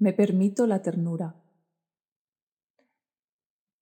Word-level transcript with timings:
Me 0.00 0.14
permito 0.14 0.66
la 0.66 0.80
ternura. 0.80 1.34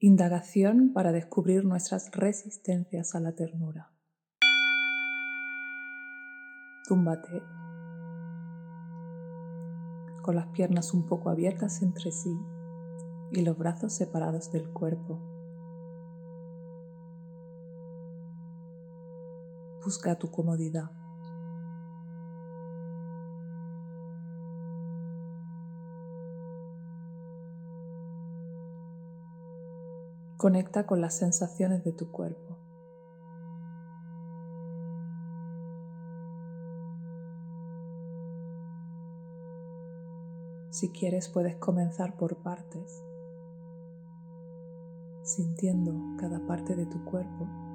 Indagación 0.00 0.92
para 0.92 1.12
descubrir 1.12 1.64
nuestras 1.64 2.10
resistencias 2.10 3.14
a 3.14 3.20
la 3.20 3.36
ternura. 3.36 3.92
Túmbate 6.88 7.40
con 10.22 10.34
las 10.34 10.48
piernas 10.48 10.92
un 10.92 11.06
poco 11.06 11.30
abiertas 11.30 11.82
entre 11.82 12.10
sí 12.10 12.36
y 13.30 13.42
los 13.42 13.56
brazos 13.56 13.92
separados 13.92 14.50
del 14.50 14.68
cuerpo. 14.70 15.20
Busca 19.84 20.18
tu 20.18 20.32
comodidad. 20.32 20.97
Conecta 30.38 30.86
con 30.86 31.00
las 31.00 31.16
sensaciones 31.16 31.82
de 31.82 31.90
tu 31.90 32.12
cuerpo. 32.12 32.56
Si 40.70 40.90
quieres 40.92 41.28
puedes 41.28 41.56
comenzar 41.56 42.16
por 42.16 42.36
partes, 42.36 43.02
sintiendo 45.24 45.92
cada 46.20 46.38
parte 46.46 46.76
de 46.76 46.86
tu 46.86 47.04
cuerpo. 47.04 47.67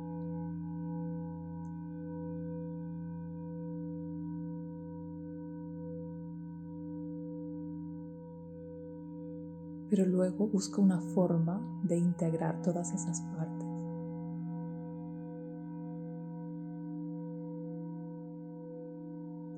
Pero 9.95 10.07
luego 10.07 10.47
busca 10.47 10.81
una 10.81 10.99
forma 10.99 11.61
de 11.83 11.95
integrar 11.95 12.63
todas 12.63 12.91
esas 12.95 13.21
partes. 13.21 13.67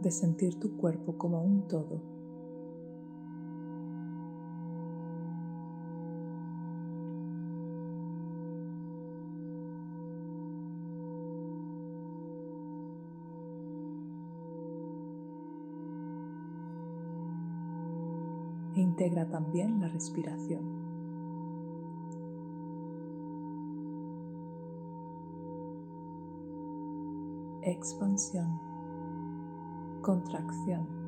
De 0.01 0.11
sentir 0.11 0.59
tu 0.59 0.75
cuerpo 0.75 1.17
como 1.17 1.41
un 1.41 1.69
todo. 1.69 2.14
Integra 18.81 19.27
también 19.29 19.79
la 19.81 19.87
respiración. 19.87 20.63
Expansión, 27.61 28.59
contracción. 30.01 31.04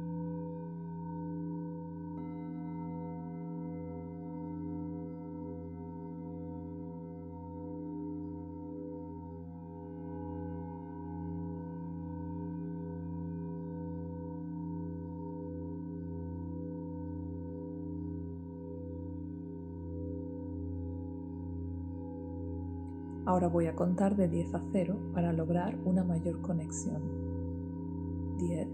Ahora 23.48 23.54
voy 23.54 23.68
a 23.68 23.76
contar 23.76 24.18
de 24.18 24.28
10 24.28 24.56
a 24.56 24.62
0 24.74 24.98
para 25.14 25.32
lograr 25.32 25.80
una 25.86 26.04
mayor 26.04 26.42
conexión. 26.42 27.02
10, 28.40 28.68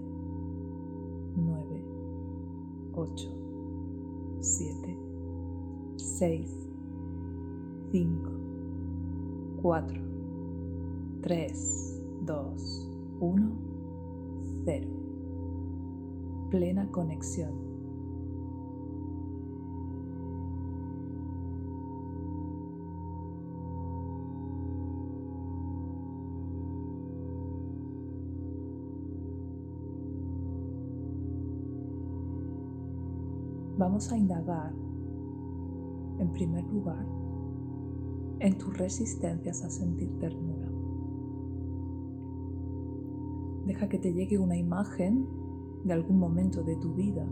9, 1.36 1.86
8, 2.96 3.30
7, 4.40 4.98
6, 5.98 6.70
5, 7.92 8.32
4, 9.62 10.02
3, 11.22 12.02
2, 12.26 12.90
1, 13.20 13.52
0. 14.66 14.88
Plena 16.50 16.90
conexión. 16.90 17.73
Vamos 33.94 34.12
a 34.12 34.18
indagar, 34.18 34.74
en 36.18 36.32
primer 36.34 36.64
lugar, 36.64 37.06
en 38.40 38.58
tus 38.58 38.76
resistencias 38.76 39.64
a 39.64 39.70
sentir 39.70 40.18
ternura. 40.18 40.68
Deja 43.68 43.88
que 43.88 44.00
te 44.00 44.12
llegue 44.12 44.40
una 44.40 44.58
imagen 44.58 45.28
de 45.84 45.94
algún 45.94 46.18
momento 46.18 46.64
de 46.64 46.76
tu 46.78 46.96
vida 46.96 47.24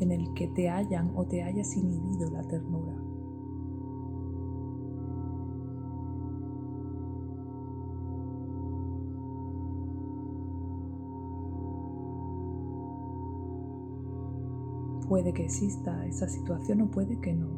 en 0.00 0.12
el 0.12 0.32
que 0.32 0.48
te 0.48 0.70
hayan 0.70 1.12
o 1.14 1.26
te 1.26 1.42
hayas 1.42 1.76
inhibido 1.76 2.30
la 2.30 2.40
ternura. 2.44 2.96
Puede 15.12 15.34
que 15.34 15.44
exista 15.44 16.06
esa 16.06 16.26
situación 16.26 16.80
o 16.80 16.90
puede 16.90 17.20
que 17.20 17.34
no. 17.34 17.50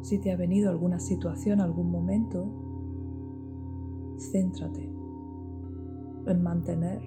Si 0.00 0.18
te 0.18 0.32
ha 0.32 0.36
venido 0.38 0.70
alguna 0.70 0.98
situación, 0.98 1.60
algún 1.60 1.90
momento, 1.90 2.46
céntrate 4.16 4.90
en 6.26 6.42
mantener 6.42 7.02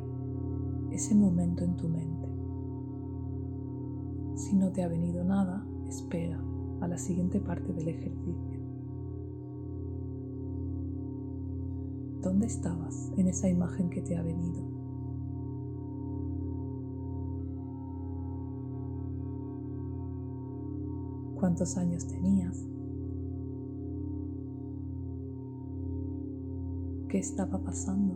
ese 0.92 1.16
momento 1.16 1.64
en 1.64 1.76
tu 1.76 1.90
mente. 1.90 2.30
Si 4.36 4.56
no 4.56 4.72
te 4.72 4.84
ha 4.84 4.88
venido 4.88 5.24
nada, 5.24 5.66
espera 5.88 6.40
a 6.82 6.88
la 6.88 7.00
siguiente 7.00 7.40
parte 7.40 7.74
del 7.74 7.88
ejercicio. 7.88 8.59
¿Dónde 12.22 12.48
estabas 12.48 13.14
en 13.16 13.30
esa 13.30 13.48
imagen 13.48 13.90
que 13.90 14.02
te 14.02 14.18
ha 14.18 14.22
venido? 14.22 14.62
¿Cuántos 21.36 21.78
años 21.78 22.06
tenías? 22.08 22.68
¿Qué 27.08 27.20
estaba 27.20 27.58
pasando? 27.60 28.14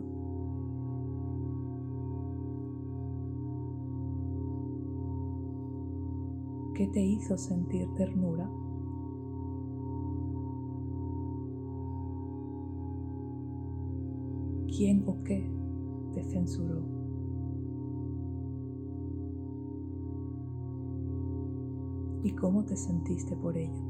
¿Qué 6.74 6.88
te 6.88 7.00
hizo 7.00 7.38
sentir 7.38 7.88
ternura? 7.94 8.50
Quién 14.76 15.04
o 15.06 15.22
qué 15.22 15.48
te 16.12 16.22
censuró. 16.24 16.82
¿Y 22.22 22.32
cómo 22.32 22.64
te 22.64 22.76
sentiste 22.76 23.36
por 23.36 23.56
ello? 23.56 23.82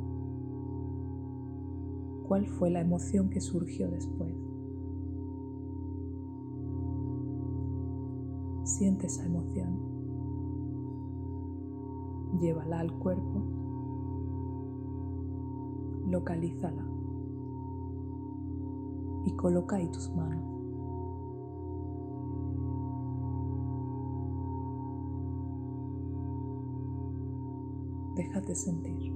¿Cuál 2.26 2.46
fue 2.46 2.70
la 2.70 2.80
emoción 2.80 3.30
que 3.30 3.40
surgió 3.40 3.88
después? 3.90 4.34
Siente 8.64 9.06
esa 9.06 9.24
emoción. 9.24 9.78
Llévala 12.40 12.80
al 12.80 12.92
cuerpo. 12.98 13.42
Localízala. 16.08 16.84
Y 19.26 19.32
coloca 19.36 19.76
ahí 19.76 19.88
tus 19.90 20.10
manos. 20.14 20.53
Déjate 28.14 28.54
sentir. 28.54 29.12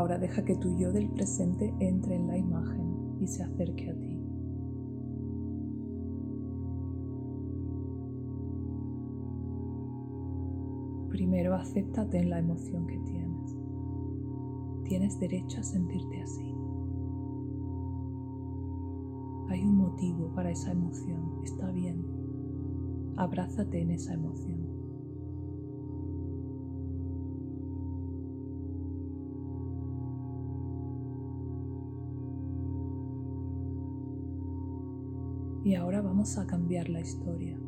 Ahora 0.00 0.16
deja 0.16 0.42
que 0.42 0.56
tu 0.56 0.74
yo 0.78 0.92
del 0.92 1.10
presente 1.10 1.74
entre 1.78 2.14
en 2.16 2.26
la 2.26 2.38
imagen 2.38 3.18
y 3.20 3.26
se 3.26 3.42
acerque 3.42 3.90
a 3.90 3.94
ti. 3.94 4.18
Primero 11.10 11.54
acéptate 11.54 12.16
en 12.16 12.30
la 12.30 12.38
emoción 12.38 12.86
que 12.86 12.98
tienes. 13.00 13.58
Tienes 14.84 15.20
derecho 15.20 15.60
a 15.60 15.64
sentirte 15.64 16.22
así. 16.22 16.48
Hay 19.50 19.62
un 19.66 19.76
motivo 19.76 20.32
para 20.34 20.50
esa 20.50 20.72
emoción, 20.72 21.42
está 21.44 21.70
bien. 21.72 22.06
Abrázate 23.16 23.82
en 23.82 23.90
esa 23.90 24.14
emoción. 24.14 24.66
Y 35.62 35.74
ahora 35.74 36.00
vamos 36.00 36.38
a 36.38 36.46
cambiar 36.46 36.88
la 36.88 37.00
historia. 37.00 37.58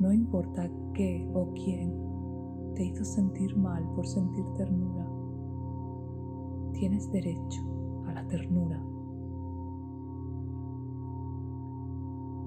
No 0.00 0.12
importa 0.12 0.70
qué 0.92 1.30
o 1.32 1.52
quién 1.54 1.94
te 2.74 2.84
hizo 2.84 3.04
sentir 3.04 3.56
mal 3.56 3.88
por 3.94 4.06
sentir 4.06 4.44
ternura, 4.56 5.08
tienes 6.74 7.10
derecho 7.10 7.62
a 8.06 8.12
la 8.12 8.26
ternura. 8.28 8.82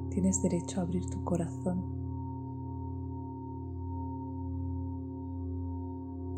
Tienes 0.09 0.41
derecho 0.41 0.79
a 0.79 0.83
abrir 0.83 1.05
tu 1.09 1.23
corazón. 1.23 1.83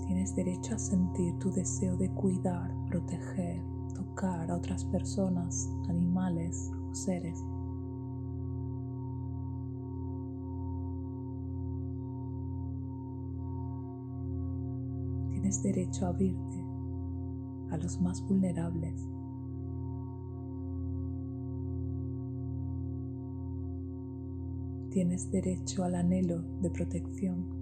Tienes 0.06 0.36
derecho 0.36 0.76
a 0.76 0.80
sentir 0.80 1.38
tu 1.40 1.52
deseo 1.52 1.98
de 1.98 2.10
cuidar, 2.10 2.76
proteger, 2.88 3.64
tocar 4.00 4.50
a 4.50 4.56
otras 4.56 4.86
personas, 4.86 5.70
animales 5.90 6.72
o 6.90 6.96
seres. 6.96 7.38
Tienes 15.32 15.62
derecho 15.62 16.06
a 16.06 16.10
abrirte 16.10 16.66
a 17.72 17.78
los 17.78 18.00
más 18.02 18.26
vulnerables. 18.28 19.06
Tienes 24.92 25.30
derecho 25.30 25.84
al 25.84 25.96
anhelo 25.96 26.42
de 26.62 26.70
protección. 26.70 27.59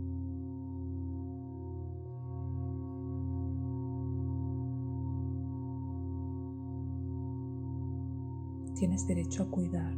Tienes 8.77 9.07
derecho 9.07 9.43
a 9.43 9.49
cuidar. 9.49 9.95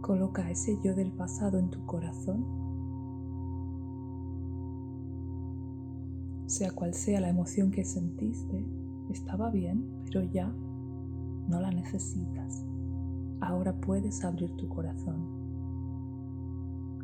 Coloca 0.00 0.50
ese 0.50 0.78
yo 0.82 0.94
del 0.94 1.12
pasado 1.12 1.58
en 1.58 1.70
tu 1.70 1.84
corazón, 1.86 2.44
sea 6.46 6.72
cual 6.72 6.94
sea 6.94 7.20
la 7.20 7.28
emoción 7.28 7.70
que 7.70 7.84
sentiste, 7.84 8.64
estaba 9.08 9.50
bien, 9.50 9.84
pero 10.04 10.22
ya 10.22 10.52
no 11.48 11.60
la 11.60 11.70
necesitas. 11.70 12.64
Ahora 13.40 13.80
puedes 13.80 14.24
abrir 14.24 14.50
tu 14.56 14.68
corazón. 14.68 15.39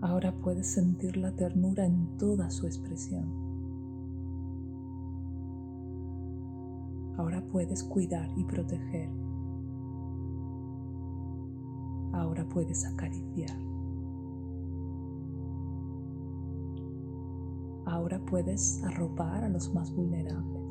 Ahora 0.02 0.32
puedes 0.32 0.66
sentir 0.66 1.16
la 1.16 1.32
ternura 1.32 1.87
en 1.87 2.19
toda 2.19 2.50
su 2.50 2.66
expresión. 2.66 3.46
Ahora 7.16 7.43
puedes 7.50 7.82
cuidar 7.82 8.28
y 8.37 8.44
proteger. 8.44 9.08
Ahora 12.12 12.46
puedes 12.46 12.84
acariciar. 12.84 13.58
Ahora 17.87 18.19
puedes 18.26 18.82
arropar 18.84 19.44
a 19.44 19.49
los 19.49 19.72
más 19.72 19.94
vulnerables. 19.94 20.62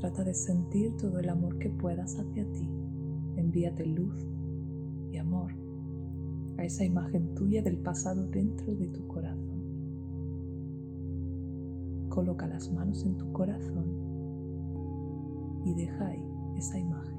Trata 0.00 0.24
de 0.24 0.32
sentir 0.32 0.96
todo 0.96 1.18
el 1.18 1.28
amor 1.28 1.58
que 1.58 1.68
puedas 1.68 2.18
hacia 2.18 2.50
ti. 2.52 2.70
Envíate 3.36 3.84
luz 3.84 4.37
a 6.58 6.64
esa 6.64 6.84
imagen 6.84 7.34
tuya 7.34 7.62
del 7.62 7.78
pasado 7.78 8.26
dentro 8.26 8.74
de 8.74 8.88
tu 8.88 9.06
corazón. 9.06 9.62
Coloca 12.08 12.46
las 12.48 12.70
manos 12.72 13.04
en 13.06 13.16
tu 13.16 13.32
corazón 13.32 13.86
y 15.64 15.72
deja 15.74 16.08
ahí 16.08 16.24
esa 16.56 16.78
imagen. 16.78 17.16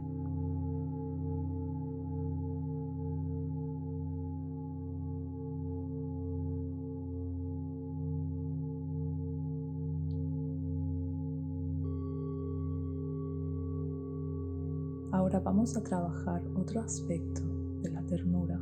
Ahora 15.12 15.40
vamos 15.40 15.76
a 15.78 15.84
trabajar 15.84 16.44
otro 16.56 16.82
aspecto 16.82 17.42
de 17.82 17.92
la 17.92 18.02
ternura, 18.04 18.62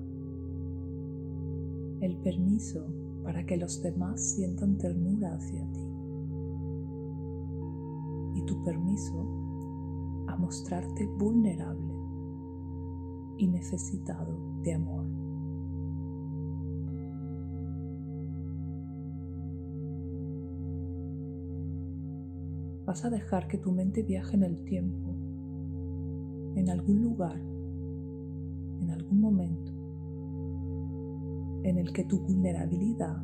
el 2.02 2.18
permiso 2.18 2.86
para 3.24 3.46
que 3.46 3.58
los 3.58 3.82
demás 3.82 4.22
sientan 4.22 4.78
ternura 4.78 5.34
hacia 5.36 5.66
ti 5.72 5.82
y 8.36 8.42
tu 8.46 8.64
permiso 8.64 9.26
a 10.28 10.36
mostrarte 10.38 11.08
vulnerable 11.18 11.94
y 13.38 13.48
necesitado 13.48 14.38
de 14.64 14.74
amor. 14.74 15.06
Vas 22.86 23.04
a 23.04 23.10
dejar 23.10 23.48
que 23.48 23.58
tu 23.58 23.72
mente 23.72 24.02
viaje 24.04 24.38
en 24.38 24.44
el 24.44 24.64
tiempo, 24.64 25.14
en 26.56 26.70
algún 26.70 27.02
lugar 27.04 27.42
en 28.82 28.92
algún 28.92 29.20
momento 29.20 29.77
en 31.68 31.78
el 31.78 31.92
que 31.92 32.06
tu 32.06 32.22
vulnerabilidad 32.22 33.22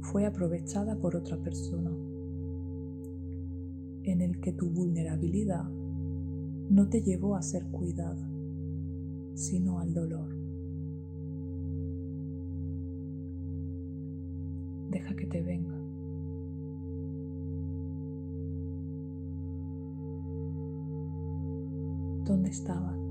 fue 0.00 0.24
aprovechada 0.24 0.98
por 0.98 1.14
otra 1.14 1.36
persona, 1.36 1.90
en 4.04 4.22
el 4.22 4.40
que 4.40 4.54
tu 4.54 4.70
vulnerabilidad 4.70 5.68
no 6.70 6.88
te 6.88 7.02
llevó 7.02 7.36
a 7.36 7.42
ser 7.42 7.66
cuidada, 7.66 8.26
sino 9.34 9.80
al 9.80 9.92
dolor. 9.92 10.34
Deja 14.90 15.14
que 15.14 15.26
te 15.26 15.42
venga. 15.42 15.76
¿Dónde 22.24 22.48
estabas? 22.48 23.01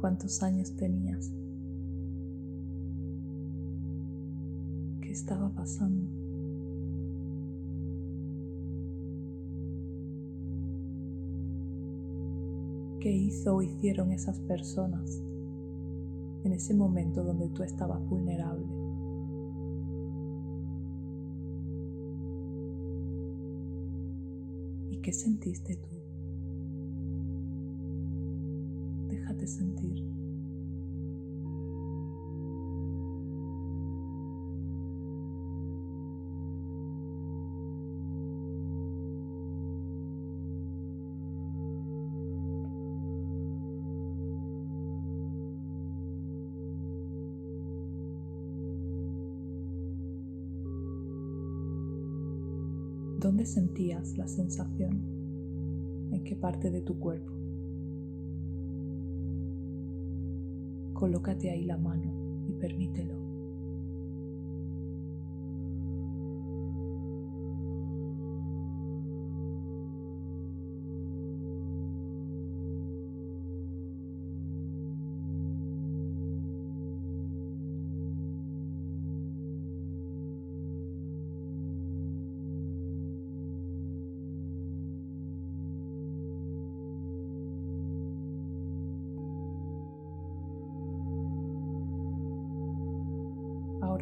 Cuántos 0.00 0.42
años 0.42 0.74
tenías, 0.76 1.30
qué 5.02 5.10
estaba 5.10 5.50
pasando. 5.50 6.08
¿Qué 13.00 13.10
hizo 13.10 13.56
o 13.56 13.62
hicieron 13.62 14.12
esas 14.12 14.38
personas 14.40 15.22
en 16.44 16.52
ese 16.52 16.74
momento 16.74 17.24
donde 17.24 17.48
tú 17.48 17.62
estabas 17.62 18.06
vulnerable? 18.08 18.66
¿Y 24.90 25.00
qué 25.00 25.12
sentiste 25.12 25.76
tú? 25.76 25.99
sentir. 29.50 30.10
¿Dónde 53.20 53.44
sentías 53.44 54.16
la 54.16 54.26
sensación? 54.26 55.02
¿En 56.10 56.24
qué 56.24 56.34
parte 56.36 56.70
de 56.70 56.80
tu 56.80 56.98
cuerpo? 56.98 57.39
Colócate 61.00 61.50
ahí 61.50 61.64
la 61.64 61.78
mano 61.78 62.12
y 62.46 62.52
permítelo. 62.52 63.19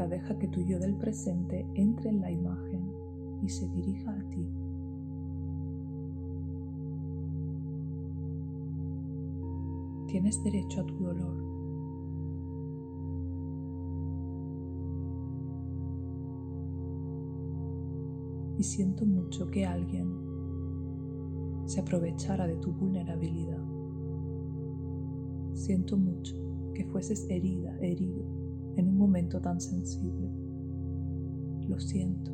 Deja 0.07 0.39
que 0.39 0.47
tu 0.49 0.63
yo 0.63 0.79
del 0.79 0.95
presente 0.95 1.67
entre 1.75 2.11
en 2.11 2.21
la 2.21 2.31
imagen 2.31 2.93
y 3.43 3.49
se 3.49 3.69
dirija 3.69 4.13
a 4.13 4.29
ti. 4.31 4.47
Tienes 10.07 10.43
derecho 10.45 10.83
a 10.83 10.87
tu 10.87 10.95
dolor. 10.99 11.49
Y 18.57 18.63
siento 18.63 19.05
mucho 19.05 19.51
que 19.51 19.67
alguien 19.67 20.13
se 21.67 21.81
aprovechara 21.81 22.47
de 22.47 22.57
tu 22.57 22.73
vulnerabilidad. 22.73 23.63
Siento 25.55 25.97
mucho 25.97 26.37
que 26.73 26.85
fueses 26.85 27.27
herida, 27.29 27.77
herido 27.81 28.48
en 28.79 28.89
un 28.89 28.97
momento 28.97 29.41
tan 29.41 29.61
sensible. 29.61 30.31
Lo 31.69 31.81
siento. 31.81 32.33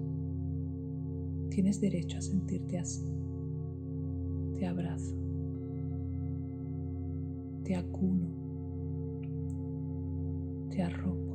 Tienes 1.49 1.81
derecho 1.81 2.19
a 2.19 2.21
sentirte 2.21 2.79
así. 2.79 3.05
Te 4.59 4.67
abrazo. 4.67 5.17
Te 7.65 7.75
acuno. 7.77 8.29
Te 10.71 10.83
arropo. 10.83 11.35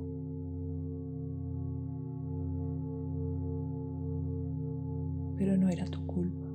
Pero 5.37 5.57
no 5.57 5.69
era 5.69 5.85
tu 5.85 6.05
culpa. 6.05 6.47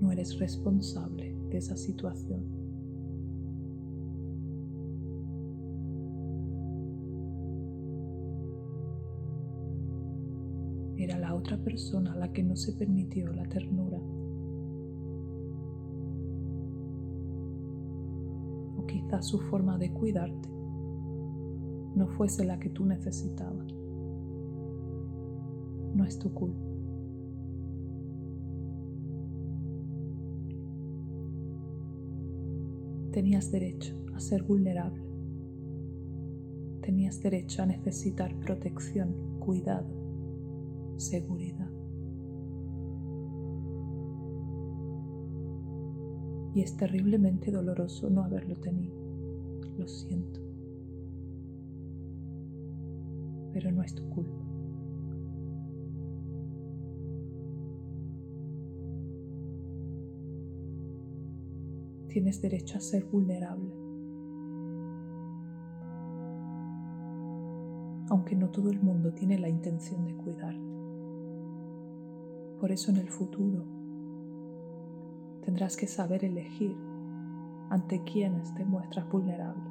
No 0.00 0.12
eres 0.12 0.38
responsable 0.38 1.34
de 1.48 1.58
esa 1.58 1.76
situación. 1.76 2.67
Era 11.08 11.18
la 11.18 11.34
otra 11.34 11.56
persona 11.56 12.14
la 12.14 12.30
que 12.32 12.42
no 12.42 12.54
se 12.54 12.72
permitió 12.74 13.32
la 13.32 13.48
ternura. 13.48 13.98
O 18.76 18.84
quizás 18.86 19.26
su 19.26 19.38
forma 19.38 19.78
de 19.78 19.90
cuidarte 19.90 20.50
no 21.94 22.06
fuese 22.08 22.44
la 22.44 22.58
que 22.60 22.68
tú 22.68 22.84
necesitabas. 22.84 23.72
No 25.94 26.04
es 26.04 26.18
tu 26.18 26.32
culpa. 26.34 26.68
Tenías 33.12 33.50
derecho 33.50 33.94
a 34.14 34.20
ser 34.20 34.42
vulnerable. 34.42 35.02
Tenías 36.82 37.20
derecho 37.22 37.62
a 37.62 37.66
necesitar 37.66 38.38
protección, 38.40 39.38
cuidado 39.40 39.97
seguridad. 40.98 41.70
Y 46.54 46.62
es 46.62 46.76
terriblemente 46.76 47.50
doloroso 47.50 48.10
no 48.10 48.24
haberlo 48.24 48.56
tenido. 48.56 48.96
Lo 49.78 49.86
siento. 49.86 50.40
Pero 53.52 53.70
no 53.70 53.82
es 53.82 53.94
tu 53.94 54.08
culpa. 54.08 54.44
Tienes 62.08 62.42
derecho 62.42 62.78
a 62.78 62.80
ser 62.80 63.04
vulnerable. 63.04 63.72
Aunque 68.10 68.34
no 68.34 68.50
todo 68.50 68.70
el 68.70 68.82
mundo 68.82 69.12
tiene 69.12 69.38
la 69.38 69.48
intención 69.48 70.04
de 70.04 70.16
cuidarte. 70.16 70.77
Por 72.60 72.72
eso 72.72 72.90
en 72.90 72.96
el 72.96 73.08
futuro 73.08 73.64
tendrás 75.44 75.76
que 75.76 75.86
saber 75.86 76.24
elegir 76.24 76.76
ante 77.70 78.02
quienes 78.02 78.52
te 78.54 78.64
muestras 78.64 79.08
vulnerable. 79.08 79.70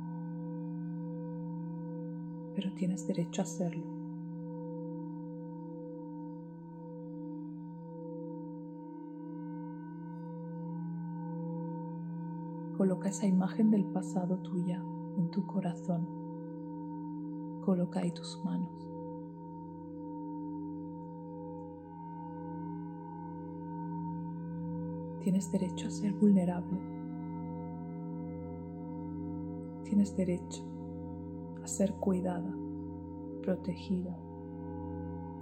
Pero 2.55 2.71
tienes 2.73 3.05
derecho 3.05 3.41
a 3.41 3.43
hacerlo. 3.43 3.83
Coloca 12.77 13.09
esa 13.09 13.25
imagen 13.25 13.69
del 13.69 13.83
pasado 13.85 14.37
tuya 14.37 14.81
en 15.17 15.29
tu 15.29 15.45
corazón. 15.45 16.07
Coloca 17.65 17.99
ahí 17.99 18.11
tus 18.11 18.41
manos. 18.45 18.96
Tienes 25.27 25.51
derecho 25.51 25.87
a 25.87 25.91
ser 25.91 26.13
vulnerable. 26.13 26.79
Tienes 29.83 30.15
derecho 30.15 30.63
a 31.61 31.67
ser 31.67 31.95
cuidada, 31.95 32.49
protegida, 33.41 34.17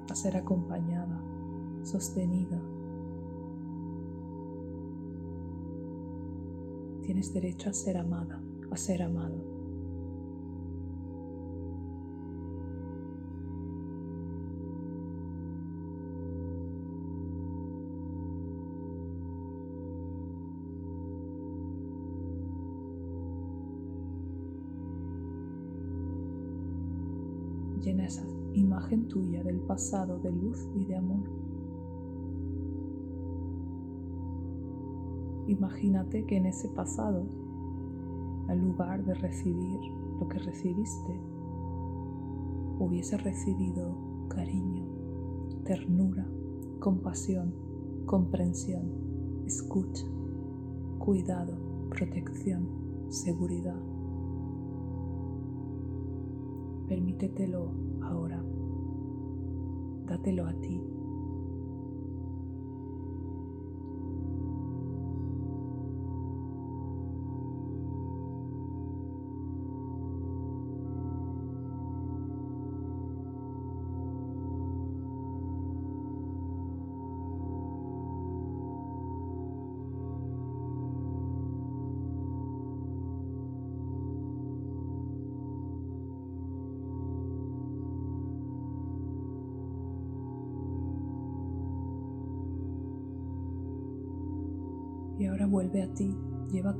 a 0.10 0.16
ser 0.16 0.38
acompañada, 0.38 1.22
sostenida. 1.84 2.60
Tienes 7.04 7.32
derecho 7.32 7.70
a 7.70 7.74
ser 7.74 7.98
amada, 7.98 8.42
a 8.72 8.78
ser 8.78 9.04
amado. 9.04 9.55
Imagen 28.86 29.08
tuya 29.08 29.44
del 29.44 29.62
pasado 29.62 30.20
de 30.20 30.32
luz 30.32 30.70
y 30.76 30.86
de 30.86 30.96
amor. 30.96 31.28
Imagínate 35.48 36.24
que 36.26 36.38
en 36.38 36.46
ese 36.46 36.70
pasado, 36.70 37.26
al 38.48 38.60
lugar 38.60 39.04
de 39.04 39.16
recibir 39.16 39.80
lo 40.20 40.28
que 40.28 40.38
recibiste, 40.38 41.20
hubiese 42.78 43.18
recibido 43.18 43.96
cariño, 44.28 44.86
ternura, 45.64 46.28
compasión, 46.80 47.56
comprensión, 48.06 48.92
escucha, 49.48 50.06
cuidado, 51.00 51.58
protección, 51.90 52.68
seguridad. 53.10 53.82
Permítetelo 56.88 57.72
ahora. 58.04 58.45
Dátelo 60.06 60.46
a 60.46 60.54
ti. 60.62 60.95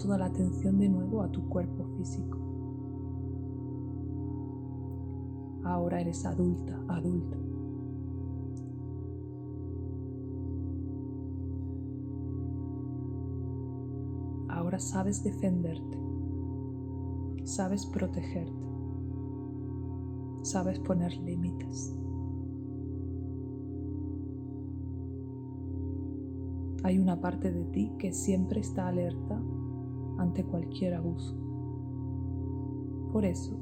Toda 0.06 0.20
la 0.20 0.26
atención 0.26 0.78
de 0.78 0.88
nuevo 0.88 1.24
a 1.24 1.32
tu 1.32 1.50
cuerpo 1.50 1.84
físico. 1.98 2.38
Ahora 5.64 6.00
eres 6.00 6.24
adulta, 6.28 6.80
adulto. 6.88 7.40
Ahora 14.48 14.78
sabes 14.78 15.24
defenderte, 15.24 16.00
sabes 17.44 17.88
protegerte, 17.88 18.68
sabes 20.44 20.80
poner 20.82 21.18
límites. 21.18 21.96
Hay 26.84 27.00
una 27.00 27.20
parte 27.20 27.52
de 27.52 27.66
ti 27.66 27.92
que 27.98 28.14
siempre 28.14 28.60
está 28.60 28.88
alerta 28.88 29.42
ante 30.18 30.44
cualquier 30.44 30.96
abuso. 30.96 31.36
Por 33.12 33.26
eso, 33.26 33.58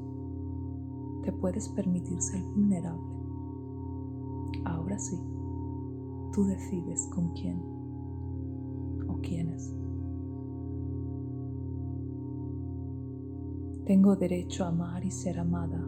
te 1.23 1.31
puedes 1.31 1.69
permitir 1.69 2.21
ser 2.21 2.41
vulnerable. 2.43 3.13
Ahora 4.65 4.97
sí, 4.99 5.17
tú 6.33 6.43
decides 6.45 7.07
con 7.13 7.33
quién 7.33 7.61
o 9.07 9.19
quiénes. 9.21 9.73
Tengo 13.85 14.15
derecho 14.15 14.63
a 14.63 14.69
amar 14.69 15.03
y 15.03 15.11
ser 15.11 15.39
amada, 15.39 15.85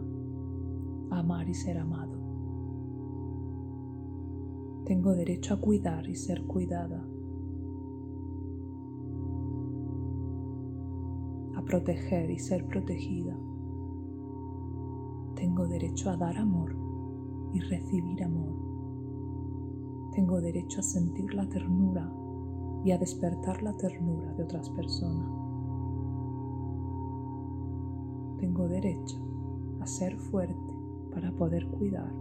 a 1.10 1.18
amar 1.18 1.48
y 1.48 1.54
ser 1.54 1.78
amado. 1.78 2.16
Tengo 4.84 5.14
derecho 5.14 5.54
a 5.54 5.60
cuidar 5.60 6.08
y 6.08 6.14
ser 6.14 6.46
cuidada. 6.46 7.04
Proteger 11.66 12.30
y 12.30 12.38
ser 12.38 12.66
protegida. 12.66 13.36
Tengo 15.34 15.66
derecho 15.66 16.10
a 16.10 16.16
dar 16.16 16.36
amor 16.38 16.74
y 17.52 17.60
recibir 17.60 18.24
amor. 18.24 18.54
Tengo 20.12 20.40
derecho 20.40 20.80
a 20.80 20.82
sentir 20.82 21.34
la 21.34 21.46
ternura 21.48 22.10
y 22.84 22.92
a 22.92 22.98
despertar 22.98 23.62
la 23.62 23.76
ternura 23.76 24.32
de 24.34 24.44
otras 24.44 24.70
personas. 24.70 25.28
Tengo 28.38 28.68
derecho 28.68 29.18
a 29.80 29.86
ser 29.86 30.16
fuerte 30.16 30.72
para 31.12 31.32
poder 31.32 31.66
cuidar 31.68 32.12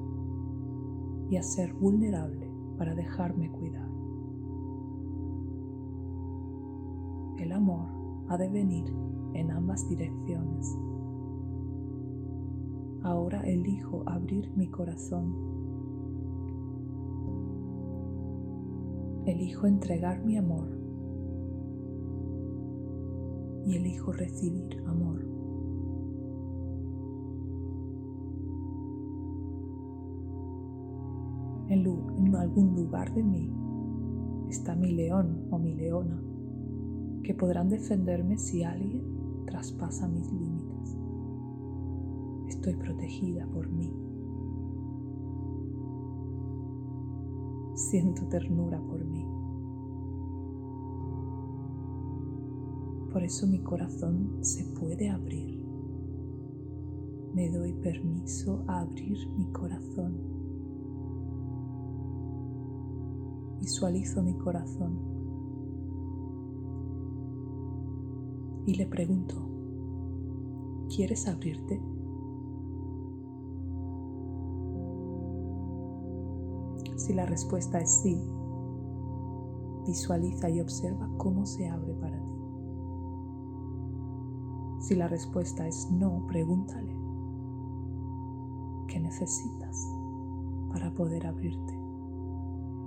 y 1.29 1.37
a 1.37 1.43
ser 1.43 1.73
vulnerable 1.73 2.49
para 2.77 2.95
dejarme 2.95 3.51
cuidar. 3.51 3.89
El 7.37 7.51
amor 7.51 7.87
ha 8.27 8.37
de 8.37 8.49
venir 8.49 8.85
en 9.39 9.51
ambas 9.51 9.87
direcciones. 9.89 10.77
Ahora 13.03 13.41
elijo 13.41 14.03
abrir 14.07 14.51
mi 14.55 14.67
corazón. 14.67 15.35
Elijo 19.25 19.67
entregar 19.67 20.23
mi 20.23 20.37
amor 20.37 20.69
y 23.65 23.75
elijo 23.75 24.11
recibir 24.11 24.83
amor. 24.87 25.25
En, 31.67 32.35
algún 32.35 32.75
lugar 32.75 33.13
de 33.13 33.23
mí 33.23 33.51
está 34.49 34.75
mi 34.75 34.91
león 34.91 35.47
o 35.49 35.57
mi 35.57 35.73
leona 35.73 36.21
que 37.23 37.33
podrán 37.33 37.69
defenderme 37.69 38.37
si 38.37 38.63
alguien 38.63 39.14
traspasa 39.45 40.07
mis 40.07 40.31
límites. 40.31 40.97
Estoy 42.47 42.75
protegida 42.75 43.47
por 43.47 43.69
mí. 43.69 43.91
Siento 47.75 48.27
ternura 48.27 48.81
por 48.81 49.03
mí. 49.05 49.25
Por 53.11 53.23
eso 53.23 53.47
mi 53.47 53.59
corazón 53.61 54.39
se 54.41 54.65
puede 54.77 55.09
abrir. 55.09 55.63
Me 57.33 57.49
doy 57.49 57.73
permiso 57.73 58.63
a 58.67 58.81
abrir 58.81 59.29
mi 59.37 59.45
corazón. 59.51 60.13
Visualizo 63.59 64.21
mi 64.21 64.35
corazón 64.35 65.14
y 68.65 68.75
le 68.75 68.87
pregunto, 68.87 69.35
¿quieres 70.95 71.27
abrirte? 71.27 71.81
Si 76.97 77.13
la 77.13 77.25
respuesta 77.25 77.79
es 77.79 78.01
sí, 78.01 78.19
visualiza 79.85 80.49
y 80.49 80.59
observa 80.59 81.07
cómo 81.17 81.45
se 81.45 81.69
abre 81.69 81.93
para 81.93 82.17
ti. 82.17 82.31
Si 84.79 84.95
la 84.95 85.07
respuesta 85.07 85.67
es 85.67 85.91
no, 85.91 86.25
pregúntale, 86.27 86.95
¿qué 88.87 88.99
necesitas 88.99 89.87
para 90.71 90.91
poder 90.95 91.27
abrirte? 91.27 91.79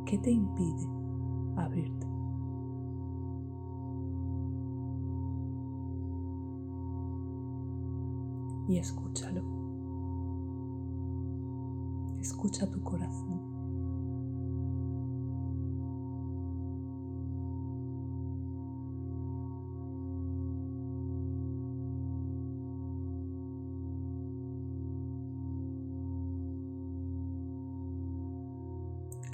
¿Qué 0.05 0.19
te 0.19 0.31
impide 0.33 0.89
abrirte? 1.57 2.08
Y 8.69 8.77
escúchalo. 8.77 9.43
Escucha 12.21 12.71
tu 12.71 12.83
corazón. 12.83 13.41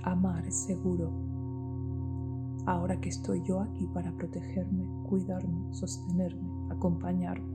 Amar 0.04 0.46
es 0.46 0.54
seguro. 0.54 1.10
Ahora 2.66 3.00
que 3.00 3.08
estoy 3.08 3.42
yo 3.42 3.60
aquí 3.60 3.86
para 3.88 4.12
protegerme, 4.12 4.86
cuidarme, 5.08 5.74
sostenerme, 5.74 6.48
acompañarme. 6.70 7.53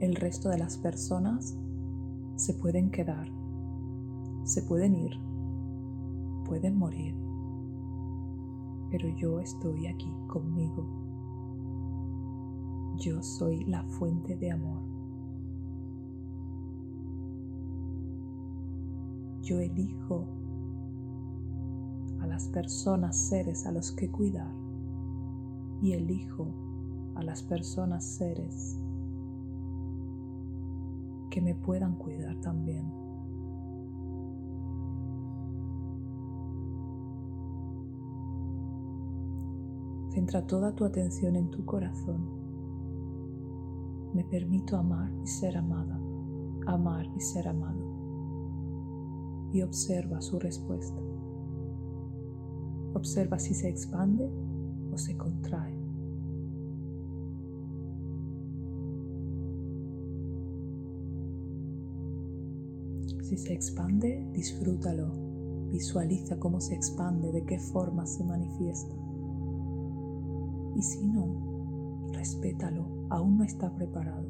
El 0.00 0.14
resto 0.14 0.48
de 0.48 0.58
las 0.58 0.78
personas 0.78 1.58
se 2.36 2.54
pueden 2.54 2.90
quedar, 2.90 3.28
se 4.44 4.62
pueden 4.62 4.94
ir, 4.94 5.18
pueden 6.44 6.76
morir, 6.78 7.16
pero 8.90 9.08
yo 9.16 9.40
estoy 9.40 9.86
aquí 9.88 10.12
conmigo. 10.28 10.86
Yo 12.96 13.22
soy 13.22 13.64
la 13.64 13.82
fuente 13.84 14.36
de 14.36 14.50
amor. 14.50 14.82
Yo 19.42 19.60
elijo 19.60 20.26
a 22.20 22.26
las 22.26 22.48
personas, 22.48 23.16
seres 23.16 23.66
a 23.66 23.72
los 23.72 23.92
que 23.92 24.10
cuidar 24.10 24.52
y 25.80 25.92
elijo 25.92 26.48
a 27.14 27.22
las 27.22 27.42
personas, 27.42 28.04
seres 28.04 28.78
que 31.30 31.40
me 31.40 31.54
puedan 31.54 31.96
cuidar 31.96 32.36
también. 32.40 32.92
Centra 40.10 40.46
toda 40.46 40.74
tu 40.74 40.84
atención 40.84 41.36
en 41.36 41.50
tu 41.50 41.64
corazón. 41.64 42.26
Me 44.14 44.24
permito 44.24 44.76
amar 44.76 45.12
y 45.22 45.26
ser 45.26 45.56
amada, 45.56 46.00
amar 46.66 47.06
y 47.14 47.20
ser 47.20 47.46
amado. 47.46 47.78
Y 49.52 49.62
observa 49.62 50.20
su 50.20 50.38
respuesta. 50.38 51.00
Observa 52.94 53.38
si 53.38 53.54
se 53.54 53.68
expande 53.68 54.28
o 54.92 54.98
se 54.98 55.16
contrae. 55.16 55.77
Si 63.28 63.36
se 63.36 63.52
expande, 63.52 64.26
disfrútalo. 64.32 65.12
Visualiza 65.70 66.38
cómo 66.38 66.62
se 66.62 66.74
expande, 66.74 67.30
de 67.30 67.44
qué 67.44 67.58
forma 67.58 68.06
se 68.06 68.24
manifiesta. 68.24 68.94
Y 70.74 70.80
si 70.80 71.06
no, 71.06 72.08
respétalo, 72.14 72.86
aún 73.10 73.36
no 73.36 73.44
está 73.44 73.74
preparado. 73.74 74.26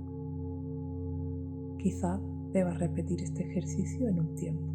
Quizá 1.79 2.21
debas 2.53 2.81
repetir 2.81 3.23
este 3.23 3.45
ejercicio 3.45 4.09
en 4.09 4.19
un 4.19 4.35
tiempo. 4.35 4.67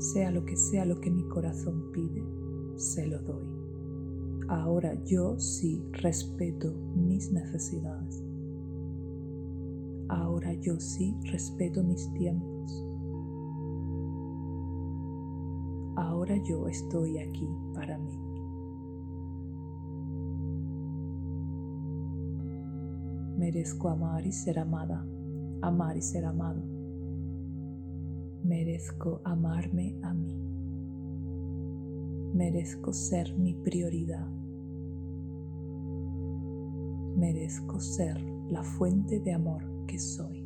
Sea 0.00 0.32
lo 0.32 0.44
que 0.44 0.56
sea 0.56 0.84
lo 0.84 1.00
que 1.00 1.12
mi 1.12 1.22
corazón 1.28 1.92
pide, 1.92 2.24
se 2.74 3.06
lo 3.06 3.20
doy. 3.20 3.46
Ahora 4.48 5.00
yo 5.04 5.38
sí 5.38 5.80
respeto 5.92 6.74
mis 6.96 7.30
necesidades. 7.30 8.23
Yo 10.64 10.80
sí 10.80 11.14
respeto 11.24 11.82
mis 11.82 12.10
tiempos. 12.14 12.82
Ahora 15.94 16.38
yo 16.38 16.66
estoy 16.68 17.18
aquí 17.18 17.46
para 17.74 17.98
mí. 17.98 18.18
Merezco 23.36 23.90
amar 23.90 24.26
y 24.26 24.32
ser 24.32 24.58
amada, 24.58 25.06
amar 25.60 25.98
y 25.98 26.00
ser 26.00 26.24
amado. 26.24 26.62
Merezco 28.42 29.20
amarme 29.22 29.98
a 30.02 30.14
mí. 30.14 30.34
Merezco 32.32 32.94
ser 32.94 33.36
mi 33.36 33.52
prioridad. 33.52 34.30
Merezco 37.18 37.78
ser 37.80 38.18
la 38.48 38.62
fuente 38.62 39.20
de 39.20 39.34
amor 39.34 39.62
que 39.86 39.98
soy. 39.98 40.43